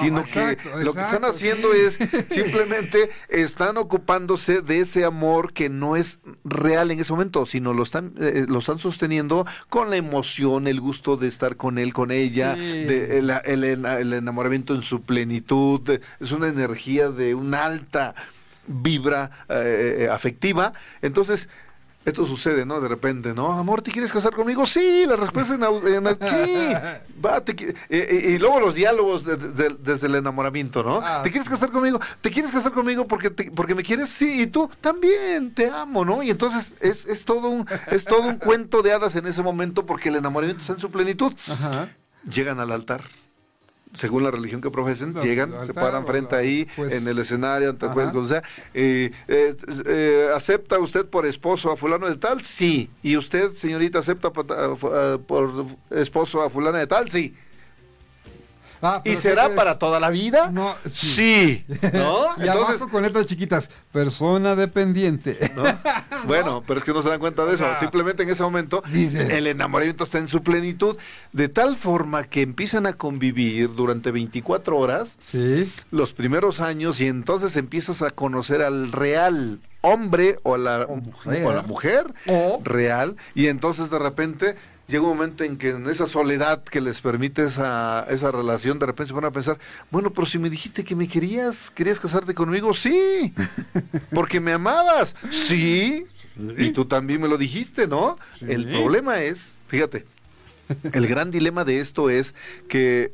[0.00, 1.98] sino que lo que están haciendo es
[2.30, 7.82] simplemente están ocupándose de ese amor que no es real en ese momento, sino lo
[7.82, 10.17] están, eh, lo están sosteniendo con la emoción
[10.66, 16.32] el gusto de estar con él, con ella, de, el, enamoramiento en su plenitud, es
[16.32, 18.14] una energía de una alta
[18.66, 20.72] vibra eh, eh, afectiva.
[21.02, 21.48] Entonces,
[22.08, 22.80] esto sucede, ¿no?
[22.80, 23.52] De repente, ¿no?
[23.52, 24.66] Amor, ¿te quieres casar conmigo?
[24.66, 26.72] Sí, la respuesta en, en sí.
[27.24, 27.42] Va,
[27.90, 31.00] y, luego los diálogos desde el enamoramiento, ¿no?
[31.02, 32.00] Ah, ¿Te quieres casar conmigo?
[32.20, 34.10] ¿Te quieres casar conmigo porque porque me quieres?
[34.10, 36.22] Sí, y tú también te amo, ¿no?
[36.22, 39.84] Y entonces es, es todo un es todo un cuento de hadas en ese momento
[39.86, 41.32] porque el enamoramiento está en su plenitud.
[41.48, 41.90] Ajá.
[42.28, 43.02] Llegan al altar
[43.94, 47.88] según la religión que profesen, llegan, se paran frente ahí pues, en el escenario, ante
[47.88, 48.42] juez, o sea,
[48.74, 52.42] eh, eh, eh, ¿acepta usted por esposo a fulano de tal?
[52.42, 52.90] Sí.
[53.02, 54.46] ¿Y usted, señorita, acepta por,
[55.22, 57.10] por esposo a fulano de tal?
[57.10, 57.34] Sí.
[58.82, 60.50] Ah, ¿Y será para toda la vida?
[60.50, 61.64] No, sí.
[61.92, 62.26] ¿No?
[62.38, 65.50] y Entonces, abajo con letras chiquitas, persona dependiente.
[66.26, 67.64] Bueno, pero es que no se dan cuenta de eso.
[67.80, 70.96] Simplemente en ese momento el enamoramiento está en su plenitud,
[71.32, 75.72] de tal forma que empiezan a convivir durante 24 horas sí.
[75.90, 81.52] los primeros años y entonces empiezas a conocer al real hombre o, la, mujer, o
[81.52, 82.06] la mujer
[82.64, 84.56] real y entonces de repente
[84.88, 88.86] llega un momento en que en esa soledad que les permite esa, esa relación, de
[88.86, 89.58] repente se van a pensar,
[89.90, 93.32] bueno, pero si me dijiste que me querías, querías casarte conmigo, sí,
[94.12, 96.06] porque me amabas, sí,
[96.56, 98.18] y tú también me lo dijiste, ¿no?
[98.40, 100.06] El problema es, fíjate,
[100.92, 102.34] el gran dilema de esto es
[102.68, 103.12] que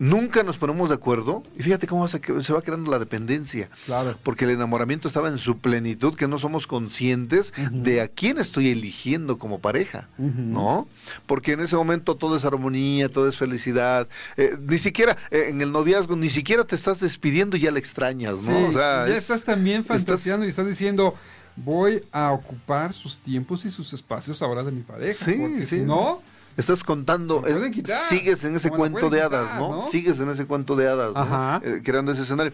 [0.00, 3.68] nunca nos ponemos de acuerdo y fíjate cómo se, va creando la dependencia.
[3.84, 4.16] Claro.
[4.24, 8.70] Porque el enamoramiento estaba en su plenitud, que no somos conscientes de a quién estoy
[8.70, 10.88] eligiendo como pareja, ¿no?
[11.26, 14.08] Porque en ese momento todo es armonía, todo es felicidad.
[14.38, 17.78] Eh, ni siquiera eh, en el noviazgo, ni siquiera te estás despidiendo y ya le
[17.78, 18.68] extrañas, ¿no?
[18.68, 21.14] o sea, ya estás también fantaseando y estás diciendo
[21.56, 25.26] voy a ocupar sus tiempos y sus espacios ahora de mi pareja.
[25.26, 26.22] Sí, porque si no,
[26.60, 27.72] estás contando, eh,
[28.08, 29.82] sigues en ese cuento de hadas, ¿no?
[29.90, 32.52] Sigues en ese cuento de hadas, eh, creando ese escenario.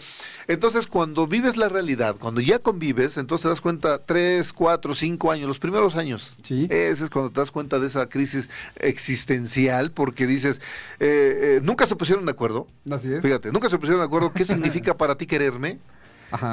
[0.48, 5.30] Entonces, cuando vives la realidad, cuando ya convives, entonces te das cuenta, tres, cuatro, cinco
[5.30, 6.66] años, los primeros años, ¿Sí?
[6.70, 10.60] ese es cuando te das cuenta de esa crisis existencial, porque dices,
[11.00, 12.66] eh, nunca se pusieron de acuerdo.
[12.90, 13.22] Así es.
[13.22, 15.78] Fíjate, nunca se pusieron de acuerdo qué significa para ti quererme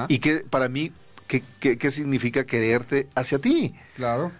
[0.08, 0.92] y qué para mí,
[1.28, 3.74] qué, qué, qué significa quererte hacia ti.
[3.96, 4.32] Claro.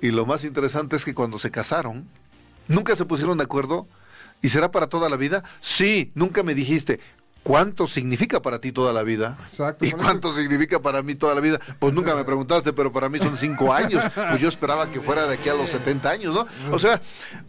[0.00, 2.06] Y lo más interesante es que cuando se casaron,
[2.68, 3.86] ¿Nunca se pusieron de acuerdo?
[4.42, 5.44] ¿Y será para toda la vida?
[5.60, 7.00] Sí, nunca me dijiste.
[7.42, 9.36] ¿Cuánto significa para ti toda la vida?
[9.40, 9.84] Exacto.
[9.84, 11.60] ¿Y cuánto significa para mí toda la vida?
[11.78, 14.02] Pues nunca me preguntaste, pero para mí son cinco años.
[14.14, 16.46] Pues yo esperaba que fuera de aquí a los 70 años, ¿no?
[16.72, 17.00] O sea,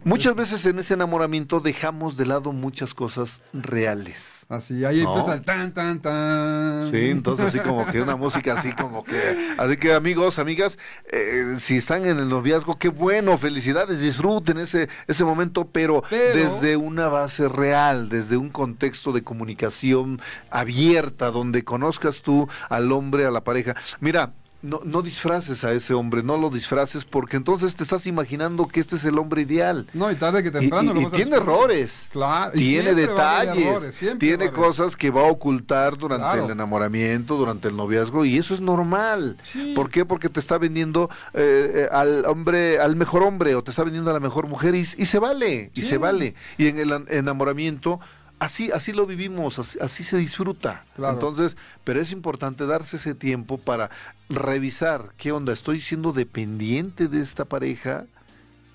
[0.04, 4.37] muchas veces en ese enamoramiento dejamos de lado muchas cosas reales.
[4.48, 6.90] Así, ahí empieza el tan, tan, tan.
[6.90, 9.54] Sí, entonces así como que una música así como que...
[9.58, 10.78] Así que amigos, amigas,
[11.12, 16.78] eh, si están en el noviazgo, qué bueno, felicidades, disfruten ese, ese momento, pero, desde
[16.78, 23.30] una base real, desde un contexto de comunicación abierta, donde conozcas tú al hombre, a
[23.30, 23.76] la pareja.
[24.00, 28.66] Mira, no, no disfraces a ese hombre, no lo disfraces porque entonces te estás imaginando
[28.66, 29.86] que este es el hombre ideal.
[29.94, 31.00] No, y tarde que temprano.
[31.00, 37.36] Y, tiene errores, claro, tiene detalles, tiene cosas que va a ocultar durante el enamoramiento,
[37.36, 39.36] durante el noviazgo y eso es normal.
[39.74, 40.04] ¿Por qué?
[40.04, 44.10] Porque te está vendiendo eh, eh, al hombre, al mejor hombre o te está vendiendo
[44.10, 46.34] a la mejor mujer y, se vale, y se vale.
[46.56, 48.00] Y en el enamoramiento
[48.38, 50.84] así, así lo vivimos, así, se disfruta.
[50.96, 53.90] Entonces, pero es importante darse ese tiempo para
[54.28, 58.06] revisar qué onda, estoy siendo dependiente de esta pareja,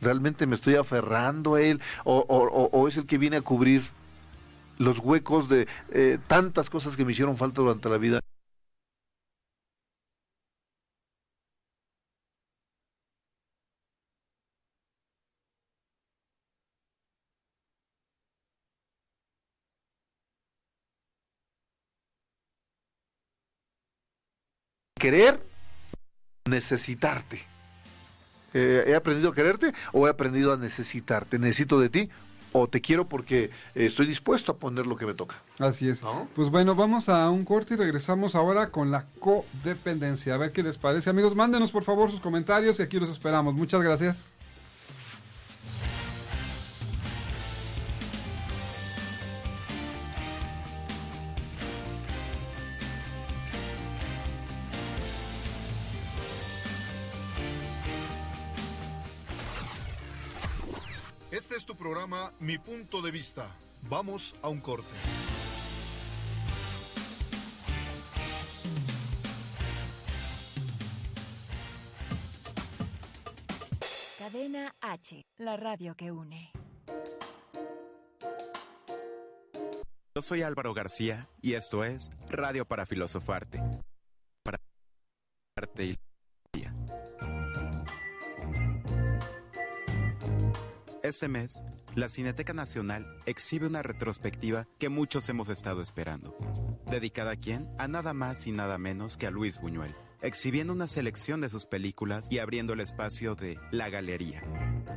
[0.02, 3.84] realmente me estoy aferrando a él, o, es el que viene a cubrir
[4.78, 8.19] los huecos de eh, tantas cosas que me hicieron falta durante la vida.
[25.03, 25.37] Querer,
[26.45, 27.41] necesitarte.
[28.53, 31.37] Eh, ¿He aprendido a quererte o he aprendido a necesitarte?
[31.39, 32.09] Necesito de ti
[32.53, 35.41] o te quiero porque estoy dispuesto a poner lo que me toca.
[35.59, 36.03] Así es.
[36.33, 40.35] Pues bueno, vamos a un corte y regresamos ahora con la codependencia.
[40.35, 41.09] A ver qué les parece.
[41.09, 43.55] Amigos, mándenos por favor sus comentarios y aquí los esperamos.
[43.55, 44.35] Muchas gracias.
[62.13, 63.47] Programa Mi Punto de Vista.
[63.89, 64.88] Vamos a un corte.
[74.19, 76.52] Cadena H, la radio que une.
[80.15, 83.60] Yo soy Álvaro García y esto es Radio para Filosofarte.
[84.43, 84.60] Para
[85.58, 85.97] arte y
[91.04, 91.60] Este mes,
[91.95, 96.36] la Cineteca Nacional exhibe una retrospectiva que muchos hemos estado esperando.
[96.89, 97.69] ¿Dedicada a quién?
[97.77, 101.65] A nada más y nada menos que a Luis Buñuel, exhibiendo una selección de sus
[101.65, 104.43] películas y abriendo el espacio de La Galería.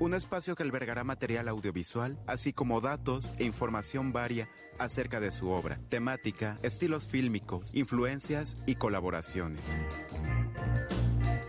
[0.00, 5.50] Un espacio que albergará material audiovisual, así como datos e información varia acerca de su
[5.50, 9.62] obra, temática, estilos fílmicos, influencias y colaboraciones.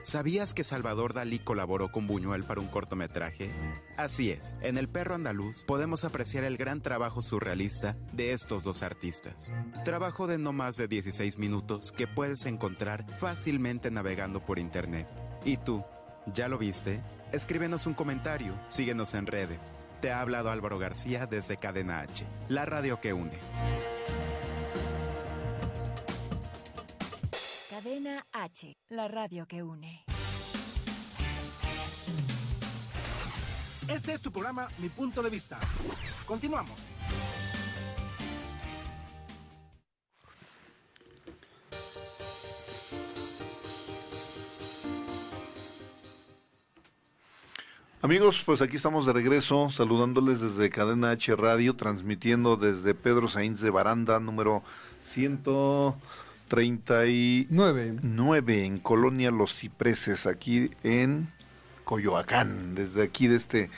[0.08, 3.52] ¿Sabías que Salvador Dalí colaboró con Buñuel para un cortometraje?
[3.98, 8.84] Así es, en El Perro Andaluz podemos apreciar el gran trabajo surrealista de estos dos
[8.84, 9.52] artistas.
[9.84, 15.10] Trabajo de no más de 16 minutos que puedes encontrar fácilmente navegando por internet.
[15.44, 15.84] ¿Y tú?
[16.26, 17.02] ¿Ya lo viste?
[17.34, 19.74] Escríbenos un comentario, síguenos en redes.
[20.00, 23.38] Te ha hablado Álvaro García desde Cadena H, la radio que une.
[27.98, 30.06] Cadena H, la radio que une.
[33.90, 35.58] Este es tu programa Mi Punto de Vista.
[36.28, 37.02] Continuamos.
[48.04, 53.60] Amigos, pues aquí estamos de regreso, saludándoles desde Cadena H Radio, transmitiendo desde Pedro Sainz
[53.60, 54.62] de Baranda, número
[55.02, 55.40] 100.
[56.48, 61.30] 39 en Colonia Los Cipreses, aquí en
[61.84, 63.70] Coyoacán, desde aquí de este,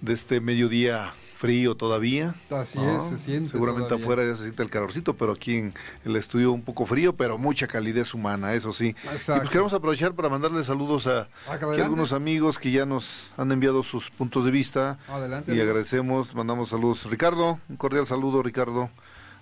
[0.00, 2.36] de este mediodía frío todavía.
[2.50, 3.50] Así es, se siente.
[3.50, 5.74] Seguramente afuera ya se siente el calorcito, pero aquí en
[6.04, 8.90] el estudio un poco frío, pero mucha calidez humana, eso sí.
[8.90, 13.50] Y pues queremos aprovechar para mandarle saludos a, ah, algunos amigos que ya nos han
[13.50, 15.00] enviado sus puntos de vista.
[15.08, 15.52] Adelante.
[15.52, 17.10] Y agradecemos, mandamos saludos.
[17.10, 18.88] Ricardo, un cordial saludo, Ricardo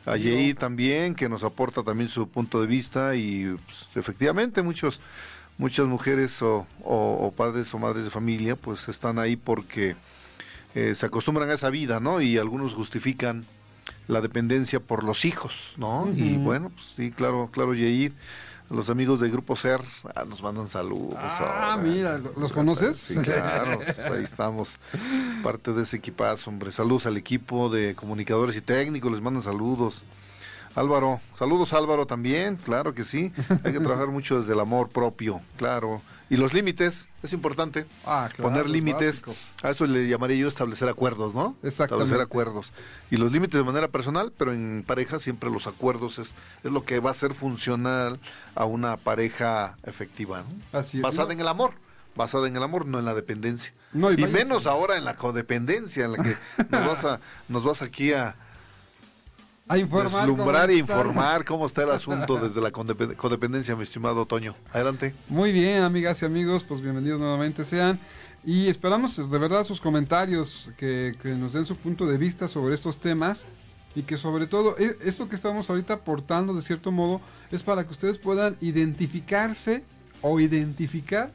[0.07, 5.01] a Yei también, que nos aporta también su punto de vista y pues, efectivamente muchos
[5.59, 9.95] muchas mujeres o, padres o madres de familia pues están ahí porque
[10.75, 12.23] eh, se acostumbran a esa vida, ¿no?
[12.23, 13.45] Y algunos justifican
[14.09, 16.11] la dependencia por los hijos, ¿no?
[16.17, 18.13] Y bueno, pues sí, claro, claro, Yeid
[18.71, 19.83] los amigos del Grupo SER
[20.15, 21.17] ah, nos mandan saludos.
[21.19, 22.97] Ah, mira, ¿los conoces?
[22.97, 24.71] Sí, claro, pues, ahí estamos,
[25.43, 26.71] parte de ese equipazo, hombre.
[26.71, 30.03] Saludos al equipo de comunicadores y técnicos, les mandan saludos.
[30.77, 33.33] Álvaro, saludos Álvaro también, claro que sí.
[33.65, 36.01] Hay que trabajar mucho desde el amor propio, claro.
[36.31, 37.87] Y los límites, es importante.
[38.07, 39.23] Ah, poner límites.
[39.63, 41.57] A eso le llamaría yo establecer acuerdos, ¿no?
[41.65, 42.05] Exactamente.
[42.05, 42.73] Establecer acuerdos.
[43.11, 46.85] Y los límites de manera personal, pero en pareja siempre los acuerdos es, es lo
[46.85, 48.21] que va a ser funcional
[48.55, 50.79] a una pareja efectiva, ¿no?
[50.79, 51.03] Así es.
[51.03, 51.75] Basada en el amor
[52.17, 53.73] basada en el amor, no en la dependencia.
[53.95, 56.37] y, menos ahora en la codependencia, en la que
[56.69, 58.35] nos vas, a, nos vas aquí a,
[59.71, 60.27] a informar.
[60.27, 64.57] Deslumbrar e informar cómo está el asunto desde la codependencia, mi estimado Toño.
[64.73, 65.15] Adelante.
[65.29, 68.01] Muy bien, amigas y amigos, pues bienvenidos nuevamente sean.
[68.45, 72.99] Y esperamos de verdad sus comentarios, que, nos den su punto de vista sobre estos
[72.99, 73.47] temas
[73.95, 77.21] y que sobre todo e, esto que estamos ahorita aportando de cierto modo
[77.53, 79.85] es para que ustedes puedan identificarse
[80.21, 81.31] o identificar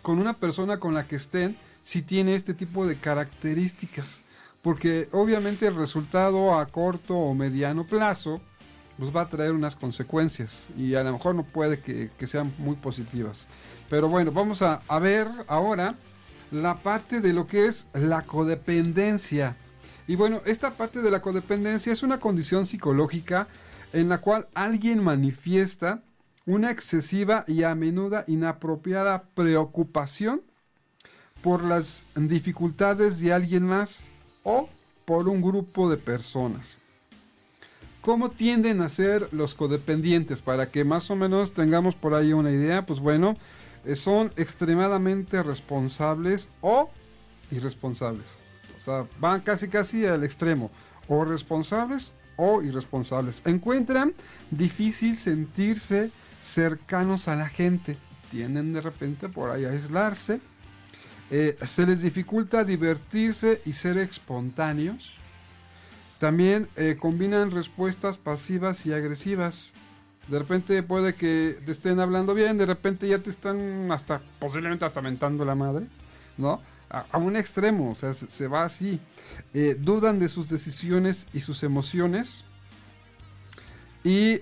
[0.00, 4.22] con una persona con la que estén si tiene este tipo de características
[4.64, 8.40] porque obviamente el resultado a corto o mediano plazo
[8.96, 12.74] pues va a traer unas consecuencias y a lo mejor no puede que, sean muy
[12.76, 13.46] positivas.
[13.90, 15.96] Pero bueno, vamos a, a, ver ahora
[16.50, 19.54] la parte de lo que es la codependencia.
[20.06, 23.48] Y bueno, esta parte de la codependencia es una condición psicológica
[23.92, 26.02] en la cual alguien manifiesta
[26.46, 30.40] una excesiva y a menudo inapropiada preocupación
[31.42, 34.08] por las dificultades de alguien más
[34.44, 34.68] o
[35.04, 36.78] por un grupo de personas.
[38.00, 40.42] ¿Cómo tienden a ser los codependientes?
[40.42, 43.36] Para que más o menos tengamos por ahí una idea, pues bueno,
[43.86, 46.90] eh, son extremadamente responsables o
[47.50, 48.36] irresponsables.
[48.76, 50.70] O sea, van casi casi al extremo.
[51.08, 53.42] O responsables o irresponsables.
[53.46, 54.12] Encuentran
[54.50, 56.10] difícil sentirse
[56.42, 57.96] cercanos a la gente.
[58.30, 60.40] Tienden de repente por ahí aislarse.
[61.30, 65.14] Eh, se les dificulta divertirse y ser espontáneos
[66.18, 69.74] también eh, combinan respuestas pasivas y agresivas.
[70.28, 74.86] De repente puede que te estén hablando bien, de repente ya te están hasta, posiblemente
[74.86, 75.86] hasta mentando la madre,
[76.38, 76.62] ¿no?
[76.88, 79.00] A, un extremo, o sea, se, va así.
[79.52, 82.44] Eh, dudan de sus decisiones y sus emociones.
[84.04, 84.40] Y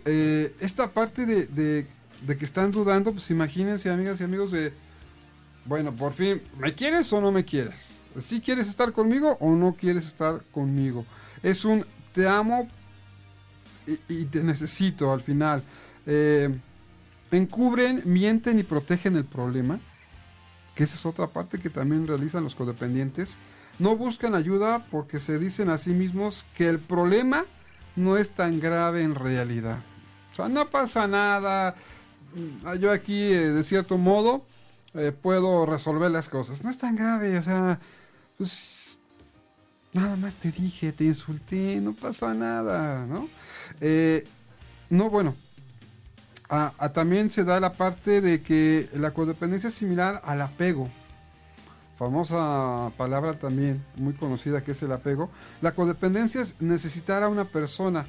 [0.61, 4.73] esta parte de, de, que están dudando, pues imagínense, amigas y amigos, de,
[5.65, 8.01] bueno, por fin, ¿me quieres o no me quieres?
[8.19, 11.05] ¿Sí quieres estar conmigo o no quieres estar conmigo?
[11.43, 12.69] Es un te amo
[14.09, 15.63] y, te necesito al final.
[16.07, 16.55] Eh,
[17.31, 19.79] encubren, mienten y protegen el problema.
[20.75, 23.39] Que esa es otra parte que también realizan los codependientes.
[23.79, 27.45] No buscan ayuda porque se dicen a sí mismos que el problema
[27.97, 29.79] no es tan grave en realidad.
[30.33, 31.75] O sea, no pasa nada.
[32.81, 34.47] Yo aquí, eh, de cierto modo,
[34.95, 36.65] eh, puedo resolver las cosas.
[36.65, 37.79] No es tan grave, o sea,
[38.39, 38.99] pues
[39.93, 43.29] Nada más te dije, te insulté, no pasa nada, ¿no?
[43.81, 44.25] Eh,
[44.89, 45.35] no, bueno.
[46.95, 50.89] también se da la parte de que la codependencia es similar al apego.
[51.99, 55.31] Famosa palabra también, muy conocida que es el apego.
[55.61, 58.07] La codependencia es necesitar a una persona.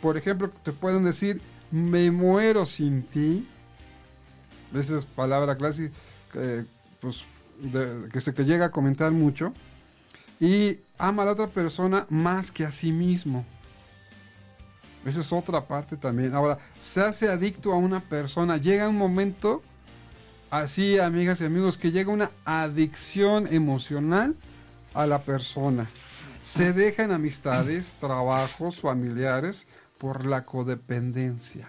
[0.00, 1.40] Por ejemplo, te pueden decir,
[1.72, 3.48] me muero sin ti.
[4.72, 5.92] Esa es palabra clásica,
[7.00, 7.24] pues,
[8.12, 9.52] que se que llega a comentar mucho
[10.40, 13.44] y ama a la otra persona más que a sí mismo.
[15.04, 16.34] Esa es otra parte también.
[16.34, 18.56] Ahora, se hace adicto a una persona.
[18.56, 19.62] Llega un momento,
[20.50, 24.34] así amigas y amigos, que llega una adicción emocional
[24.94, 25.86] a la persona.
[26.42, 29.66] Se dejan amistades, trabajos, familiares
[29.98, 31.68] por la codependencia.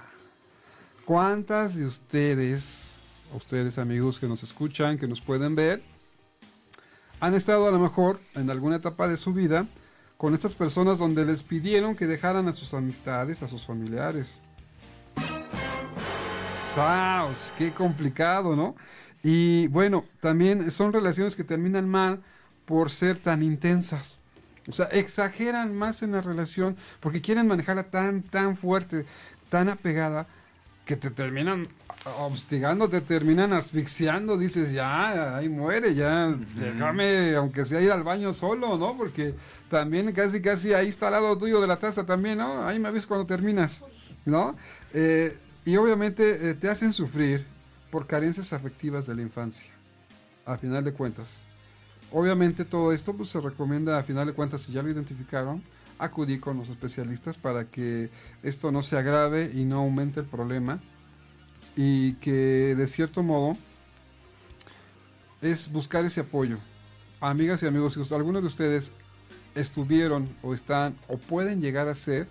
[1.05, 2.94] ¿Cuántas de ustedes,
[3.35, 5.83] ustedes amigos que nos escuchan, que nos pueden ver,
[7.19, 9.67] han estado a lo mejor en alguna etapa de su vida
[10.17, 14.39] con estas personas donde les pidieron que dejaran a sus amistades, a sus familiares.
[16.49, 17.51] ¡Sauch!
[17.57, 18.75] ¡Qué complicado, ¿no?
[19.23, 22.21] Y bueno, también son relaciones que terminan mal
[22.65, 24.21] por ser tan intensas.
[24.69, 29.05] O sea, exageran más en la relación porque quieren manejarla tan, tan fuerte,
[29.49, 30.27] tan apegada,
[30.85, 31.67] que te terminan
[32.05, 38.31] hostigando, te terminan asfixiando, dices, ya, ahí muere, ya, déjame, aunque sea ir al baño
[38.31, 38.95] solo, ¿no?
[38.95, 39.33] Porque
[39.69, 42.65] también casi, casi ahí está al lado tuyo de la taza también, ¿no?
[42.65, 43.83] Ahí me ves cuando terminas,
[44.25, 44.55] ¿no?
[44.93, 45.35] Eh,
[45.65, 47.45] y obviamente eh, te hacen sufrir
[47.89, 49.67] por carencias afectivas de la infancia,
[50.45, 51.41] a final de cuentas.
[52.11, 55.63] Obviamente todo esto pues, se recomienda, a final de cuentas, si ya lo identificaron,
[55.97, 58.09] acudir con los especialistas para que
[58.43, 60.79] esto no se agrave y no aumente el problema
[61.75, 63.57] y que de cierto modo
[65.41, 66.57] es buscar ese apoyo.
[67.19, 68.91] Amigas y amigos, si algunos de ustedes
[69.55, 72.27] estuvieron o están o pueden llegar a ser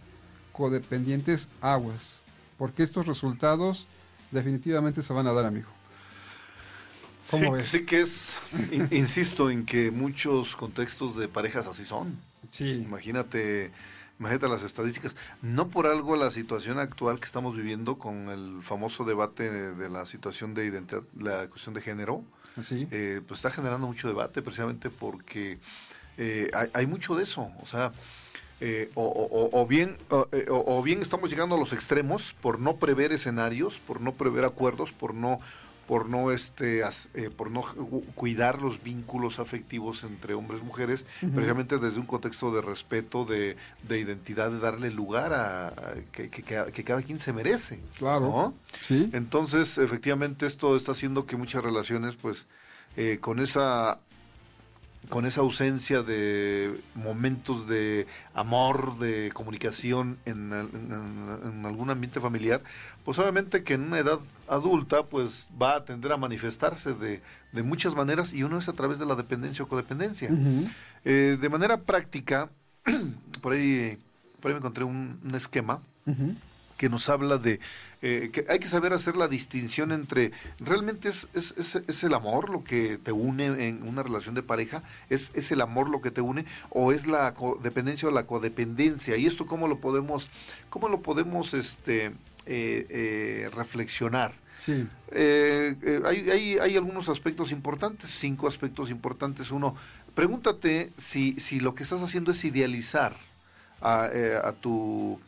[0.53, 2.23] codependientes aguas,
[2.59, 3.89] porque estos resultados
[4.31, 5.69] definitivamente se van a dar, amigo.
[7.31, 7.69] ¿Cómo ves?
[7.69, 8.35] Sí que es,
[8.91, 12.17] insisto en que muchos contextos de parejas así son.
[12.51, 12.71] Sí.
[12.71, 13.71] Imagínate
[14.25, 15.15] Imagínate las estadísticas.
[15.43, 20.07] No por algo la situación actual que estamos viviendo con el famoso debate de, la
[20.07, 22.25] situación de identidad, la cuestión de género,
[22.71, 25.59] eh, pues está generando mucho debate precisamente porque
[26.17, 27.51] eh, hay, mucho de eso.
[27.63, 27.93] O sea,
[28.63, 34.01] eh, o, bien, o, bien estamos llegando a los extremos por no prever escenarios, por
[34.01, 35.39] no prever acuerdos, por no
[35.87, 36.83] por no este
[37.15, 37.63] eh, por no
[38.15, 43.57] cuidar los vínculos afectivos entre hombres y mujeres precisamente desde un contexto de respeto de,
[43.89, 46.29] identidad de darle lugar a, que,
[46.85, 48.55] cada quien se merece claro.
[48.81, 49.11] sí.
[49.13, 52.47] Entonces efectivamente esto está haciendo que muchas relaciones pues
[52.97, 53.99] eh, con esa
[55.09, 60.53] con esa ausencia de momentos de amor, de comunicación en,
[61.65, 62.63] algún ambiente familiar,
[63.05, 67.21] pues obviamente que en una edad adulta pues va a tender a manifestarse de,
[67.53, 70.31] de muchas maneras y uno es a través de la dependencia o codependencia.
[71.05, 72.51] Eh, de manera práctica,
[73.43, 73.99] por ahí,
[74.41, 75.81] por ahí me encontré un, esquema
[76.77, 77.61] que nos habla de
[78.07, 82.51] eh, que hay que saber hacer la distinción entre realmente es, es, es, el amor
[82.51, 86.11] lo que te une en una relación de pareja, es, es el amor lo que
[86.11, 89.17] te une o es la dependencia o la codependencia.
[89.17, 90.29] Y esto cómo lo podemos,
[90.69, 92.09] cómo lo podemos este,
[92.45, 94.35] eh, eh, reflexionar.
[94.59, 94.87] Sí.
[95.15, 99.51] hay, hay, hay algunos aspectos importantes, cinco aspectos importantes.
[99.51, 99.77] Uno,
[100.15, 103.17] pregúntate si, si lo que estás haciendo es idealizar
[103.81, 104.11] a,
[104.45, 105.19] a tu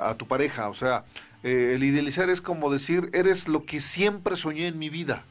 [0.00, 1.04] a tu pareja, o sea,
[1.42, 5.24] eh, el idealizar es como decir, eres lo que siempre soñé en mi vida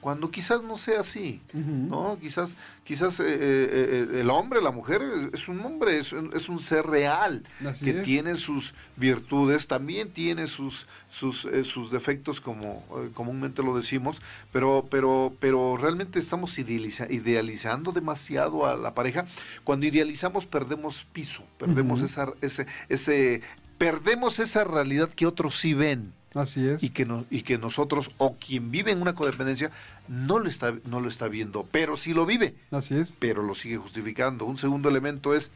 [0.00, 2.18] cuando quizás no sea así, ¿no?
[2.20, 7.42] Quizás, quizás eh, eh, el hombre, la mujer es un hombre, es, un ser real
[7.82, 12.84] que tiene sus virtudes, también tiene sus sus, sus defectos como
[13.14, 14.20] comúnmente lo decimos,
[14.52, 19.26] pero pero pero realmente estamos idealizando demasiado a la pareja.
[19.64, 23.42] Cuando idealizamos perdemos piso, perdemos esa, ese ese
[23.78, 26.12] perdemos esa realidad que otros sí ven.
[26.34, 26.82] Así es.
[26.82, 29.70] Y que, no, y que nosotros, o quien vive en una codependencia,
[30.08, 32.54] no lo, está, no lo está viendo, pero sí lo vive.
[32.70, 33.14] Así es.
[33.18, 34.44] Pero lo sigue justificando.
[34.44, 35.50] Un segundo elemento es,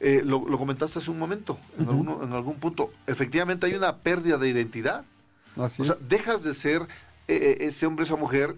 [0.00, 4.48] eh, lo, comentaste hace un momento, en, en, algún punto, efectivamente hay una pérdida de
[4.48, 5.04] identidad.
[5.56, 6.86] Así o sea, dejas de ser eh,
[7.28, 8.56] eh, ese hombre, esa mujer,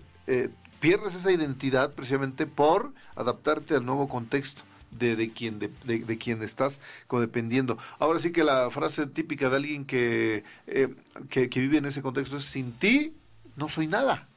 [0.78, 4.60] pierdes esa identidad precisamente por adaptarte al nuevo contexto
[4.90, 7.78] de, de quien de, de, quien estás codependiendo.
[7.98, 10.94] Ahora sí que la frase típica de alguien que, eh,
[11.28, 13.12] que, vive en ese contexto es sin ti
[13.56, 14.28] no soy nada.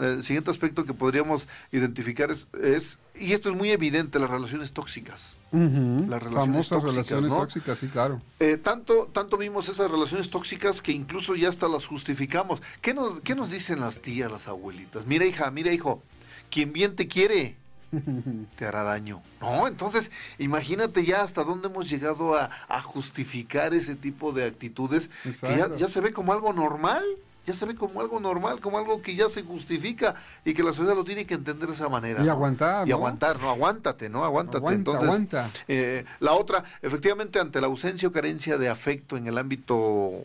[0.00, 5.38] El siguiente aspecto que podríamos identificar es, y esto es muy evidente, las relaciones tóxicas.
[5.50, 8.20] Las relaciones Famosas relaciones tóxicas, sí, claro.
[8.38, 12.60] Eh, tanto, tanto vimos esas relaciones tóxicas que incluso ya hasta las justificamos.
[12.80, 15.06] ¿Qué nos, ¿Qué nos dicen las tías, las abuelitas?
[15.06, 16.02] Mira, hija, mira, hijo,
[16.50, 17.56] quien bien te quiere,
[18.58, 19.22] te hará daño.
[19.40, 22.50] No, entonces imagínate ya hasta dónde hemos llegado a,
[22.82, 27.02] justificar ese tipo de actitudes que ya, se ve como algo normal,
[27.46, 30.14] ya se ve como algo normal, como algo que ya se justifica
[30.44, 32.24] y que la sociedad lo tiene que entender de esa manera.
[32.24, 32.86] Y aguantar.
[32.86, 34.24] Y aguantar, no, aguántate, ¿no?
[34.24, 34.74] Aguántate.
[34.74, 35.50] entonces, aguanta.
[35.66, 40.24] Eh, la otra, efectivamente, ante la ausencia o carencia de afecto en el ámbito...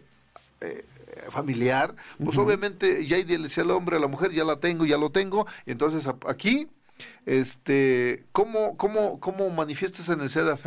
[0.62, 0.86] Eh,
[1.32, 5.10] familiar, pues obviamente ya idealicé al hombre, a la mujer, ya la tengo, ya lo
[5.10, 6.68] tengo, entonces aquí
[7.26, 10.60] este, ¿cómo, cómo, cómo manifiesta esa necesidad